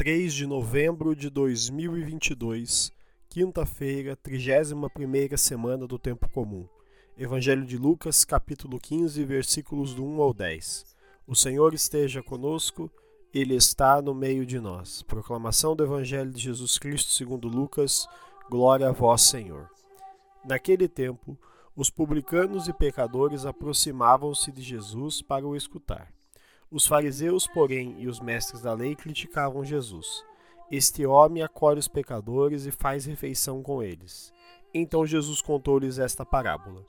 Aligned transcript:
3 0.00 0.32
de 0.32 0.46
novembro 0.46 1.14
de 1.14 1.28
2022, 1.28 2.90
quinta-feira, 3.28 4.16
31ª 4.16 5.36
semana 5.36 5.86
do 5.86 5.98
tempo 5.98 6.26
comum. 6.30 6.66
Evangelho 7.18 7.66
de 7.66 7.76
Lucas, 7.76 8.24
capítulo 8.24 8.80
15, 8.80 9.22
versículos 9.26 9.92
do 9.92 10.02
1 10.02 10.22
ao 10.22 10.32
10. 10.32 10.86
O 11.26 11.36
Senhor 11.36 11.74
esteja 11.74 12.22
conosco, 12.22 12.90
ele 13.30 13.54
está 13.54 14.00
no 14.00 14.14
meio 14.14 14.46
de 14.46 14.58
nós. 14.58 15.02
Proclamação 15.02 15.76
do 15.76 15.84
Evangelho 15.84 16.30
de 16.30 16.40
Jesus 16.40 16.78
Cristo, 16.78 17.10
segundo 17.10 17.46
Lucas. 17.46 18.08
Glória 18.48 18.88
a 18.88 18.92
vós, 18.92 19.20
Senhor. 19.20 19.68
Naquele 20.42 20.88
tempo, 20.88 21.38
os 21.76 21.90
publicanos 21.90 22.68
e 22.68 22.72
pecadores 22.72 23.44
aproximavam-se 23.44 24.50
de 24.50 24.62
Jesus 24.62 25.20
para 25.20 25.46
o 25.46 25.54
escutar. 25.54 26.10
Os 26.72 26.86
fariseus, 26.86 27.48
porém, 27.48 27.96
e 27.98 28.06
os 28.06 28.20
mestres 28.20 28.62
da 28.62 28.72
lei 28.72 28.94
criticavam 28.94 29.64
Jesus. 29.64 30.24
Este 30.70 31.04
homem 31.04 31.42
acolhe 31.42 31.80
os 31.80 31.88
pecadores 31.88 32.64
e 32.64 32.70
faz 32.70 33.06
refeição 33.06 33.60
com 33.60 33.82
eles. 33.82 34.32
Então 34.72 35.04
Jesus 35.04 35.42
contou-lhes 35.42 35.98
esta 35.98 36.24
parábola: 36.24 36.84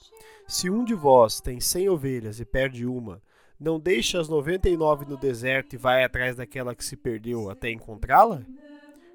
Se 0.47 0.69
um 0.69 0.85
de 0.85 0.93
vós 0.93 1.41
tem 1.41 1.59
cem 1.59 1.89
ovelhas 1.89 2.39
e 2.39 2.45
perde 2.45 2.85
uma, 2.85 3.23
não 3.59 3.79
deixa 3.79 4.21
as 4.21 4.29
noventa 4.29 4.69
e 4.69 4.77
nove 4.77 5.03
no 5.05 5.17
deserto 5.17 5.73
e 5.73 5.77
vai 5.77 6.03
atrás 6.03 6.35
daquela 6.35 6.75
que 6.75 6.85
se 6.85 6.95
perdeu 6.95 7.49
até 7.49 7.71
encontrá-la? 7.71 8.43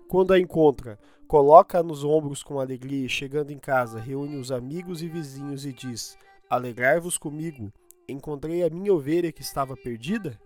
Quando 0.08 0.32
a 0.32 0.38
encontra, 0.38 0.98
coloca-a 1.28 1.82
nos 1.82 2.02
ombros 2.02 2.42
com 2.42 2.58
alegria 2.58 3.06
e, 3.06 3.08
chegando 3.08 3.52
em 3.52 3.58
casa, 3.58 4.00
reúne 4.00 4.36
os 4.36 4.50
amigos 4.50 5.00
e 5.00 5.08
vizinhos 5.08 5.64
e 5.64 5.72
diz: 5.72 6.18
Alegrai-vos 6.50 7.16
comigo, 7.16 7.72
encontrei 8.08 8.64
a 8.64 8.70
minha 8.70 8.92
ovelha 8.92 9.30
que 9.30 9.42
estava 9.42 9.76
perdida? 9.76 10.36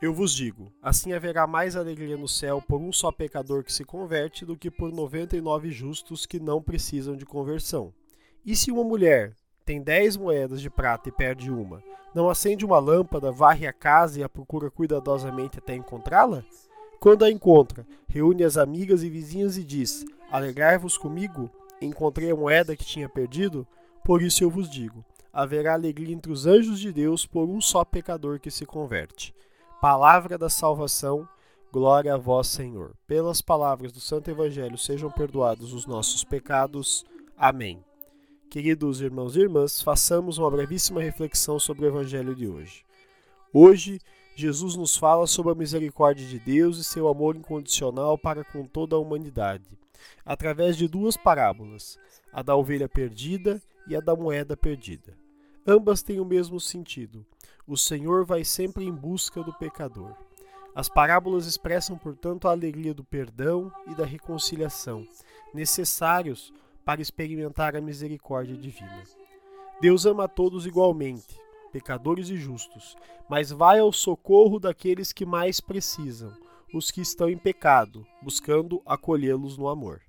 Eu 0.00 0.12
vos 0.12 0.34
digo: 0.34 0.70
assim 0.82 1.14
haverá 1.14 1.46
mais 1.46 1.74
alegria 1.74 2.18
no 2.18 2.28
céu 2.28 2.60
por 2.60 2.78
um 2.78 2.92
só 2.92 3.10
pecador 3.10 3.64
que 3.64 3.72
se 3.72 3.82
converte 3.82 4.44
do 4.44 4.54
que 4.54 4.70
por 4.70 4.92
noventa 4.92 5.36
e 5.36 5.40
nove 5.40 5.70
justos 5.70 6.26
que 6.26 6.38
não 6.38 6.62
precisam 6.62 7.16
de 7.16 7.24
conversão. 7.24 7.94
E 8.44 8.54
se 8.54 8.70
uma 8.70 8.84
mulher 8.84 9.34
tem 9.64 9.82
dez 9.82 10.14
moedas 10.14 10.60
de 10.60 10.68
prata 10.68 11.08
e 11.08 11.12
perde 11.12 11.50
uma, 11.50 11.82
não 12.14 12.28
acende 12.28 12.62
uma 12.64 12.78
lâmpada, 12.78 13.32
varre 13.32 13.66
a 13.66 13.72
casa 13.72 14.20
e 14.20 14.22
a 14.22 14.28
procura 14.28 14.70
cuidadosamente 14.70 15.58
até 15.58 15.74
encontrá-la? 15.74 16.44
Quando 17.00 17.24
a 17.24 17.30
encontra, 17.30 17.86
reúne 18.06 18.44
as 18.44 18.58
amigas 18.58 19.02
e 19.02 19.08
vizinhas 19.08 19.56
e 19.56 19.64
diz: 19.64 20.04
Alegrai-vos 20.30 20.98
comigo, 20.98 21.50
encontrei 21.80 22.30
a 22.30 22.36
moeda 22.36 22.76
que 22.76 22.84
tinha 22.84 23.08
perdido? 23.08 23.66
Por 24.04 24.20
isso 24.20 24.44
eu 24.44 24.50
vos 24.50 24.68
digo: 24.68 25.02
haverá 25.32 25.72
alegria 25.72 26.14
entre 26.14 26.30
os 26.30 26.46
anjos 26.46 26.78
de 26.80 26.92
Deus 26.92 27.24
por 27.24 27.48
um 27.48 27.62
só 27.62 27.82
pecador 27.82 28.38
que 28.38 28.50
se 28.50 28.66
converte. 28.66 29.34
Palavra 29.88 30.36
da 30.36 30.50
salvação, 30.50 31.28
glória 31.70 32.12
a 32.12 32.16
vós, 32.16 32.48
Senhor. 32.48 32.96
Pelas 33.06 33.40
palavras 33.40 33.92
do 33.92 34.00
Santo 34.00 34.28
Evangelho 34.28 34.76
sejam 34.76 35.08
perdoados 35.12 35.72
os 35.72 35.86
nossos 35.86 36.24
pecados. 36.24 37.04
Amém. 37.38 37.84
Queridos 38.50 39.00
irmãos 39.00 39.36
e 39.36 39.42
irmãs, 39.42 39.80
façamos 39.80 40.38
uma 40.38 40.50
brevíssima 40.50 41.00
reflexão 41.00 41.60
sobre 41.60 41.84
o 41.84 41.88
Evangelho 41.88 42.34
de 42.34 42.48
hoje. 42.48 42.84
Hoje, 43.52 44.00
Jesus 44.34 44.74
nos 44.74 44.96
fala 44.96 45.24
sobre 45.24 45.52
a 45.52 45.54
misericórdia 45.54 46.26
de 46.26 46.40
Deus 46.40 46.78
e 46.78 46.82
seu 46.82 47.06
amor 47.06 47.36
incondicional 47.36 48.18
para 48.18 48.42
com 48.42 48.66
toda 48.66 48.96
a 48.96 48.98
humanidade, 48.98 49.78
através 50.24 50.76
de 50.76 50.88
duas 50.88 51.16
parábolas, 51.16 51.96
a 52.32 52.42
da 52.42 52.56
ovelha 52.56 52.88
perdida 52.88 53.62
e 53.86 53.94
a 53.94 54.00
da 54.00 54.16
moeda 54.16 54.56
perdida. 54.56 55.16
Ambas 55.64 56.02
têm 56.02 56.18
o 56.18 56.24
mesmo 56.24 56.58
sentido. 56.58 57.24
O 57.68 57.76
Senhor 57.76 58.24
vai 58.24 58.44
sempre 58.44 58.84
em 58.84 58.92
busca 58.92 59.42
do 59.42 59.52
pecador. 59.52 60.14
As 60.72 60.88
parábolas 60.88 61.46
expressam, 61.46 61.98
portanto, 61.98 62.46
a 62.46 62.52
alegria 62.52 62.94
do 62.94 63.02
perdão 63.02 63.72
e 63.88 63.94
da 63.94 64.04
reconciliação, 64.04 65.04
necessários 65.52 66.52
para 66.84 67.02
experimentar 67.02 67.74
a 67.74 67.80
misericórdia 67.80 68.56
divina. 68.56 69.02
Deus 69.80 70.06
ama 70.06 70.24
a 70.24 70.28
todos 70.28 70.64
igualmente, 70.64 71.40
pecadores 71.72 72.28
e 72.28 72.36
justos, 72.36 72.94
mas 73.28 73.50
vai 73.50 73.80
ao 73.80 73.92
socorro 73.92 74.60
daqueles 74.60 75.12
que 75.12 75.26
mais 75.26 75.60
precisam, 75.60 76.32
os 76.72 76.92
que 76.92 77.00
estão 77.00 77.28
em 77.28 77.36
pecado, 77.36 78.06
buscando 78.22 78.80
acolhê-los 78.86 79.58
no 79.58 79.66
amor. 79.68 80.00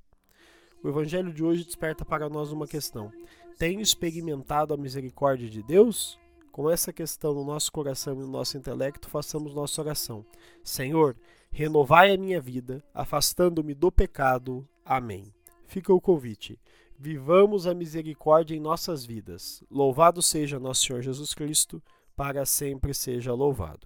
O 0.83 0.89
Evangelho 0.89 1.33
de 1.33 1.43
hoje 1.43 1.63
desperta 1.63 2.05
para 2.05 2.29
nós 2.29 2.51
uma 2.51 2.67
questão: 2.67 3.11
tenho 3.57 3.81
experimentado 3.81 4.75
a 4.75 4.77
misericórdia 4.77 5.49
de 5.49 5.63
Deus? 5.63 6.19
com 6.57 6.71
essa 6.71 6.91
questão 6.91 7.35
no 7.35 7.45
nosso 7.45 7.71
coração 7.71 8.15
e 8.15 8.17
no 8.17 8.27
nosso 8.27 8.57
intelecto, 8.57 9.07
façamos 9.07 9.53
nossa 9.53 9.79
oração. 9.79 10.25
Senhor, 10.63 11.15
renovai 11.51 12.11
a 12.11 12.17
minha 12.17 12.41
vida, 12.41 12.83
afastando-me 12.95 13.75
do 13.75 13.91
pecado. 13.91 14.67
Amém. 14.83 15.31
Fica 15.67 15.93
o 15.93 16.01
convite. 16.01 16.59
Vivamos 16.97 17.67
a 17.67 17.75
misericórdia 17.75 18.55
em 18.55 18.59
nossas 18.59 19.05
vidas. 19.05 19.63
Louvado 19.69 20.19
seja 20.19 20.59
nosso 20.59 20.83
Senhor 20.83 21.03
Jesus 21.03 21.35
Cristo, 21.35 21.79
para 22.15 22.43
sempre 22.43 22.91
seja 22.91 23.35
louvado. 23.35 23.85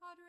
Ad 0.00 0.20